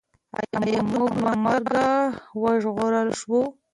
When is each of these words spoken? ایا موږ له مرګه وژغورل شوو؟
ایا 0.63 0.81
موږ 0.91 1.11
له 1.23 1.31
مرګه 1.45 1.87
وژغورل 2.43 3.09
شوو؟ 3.19 3.41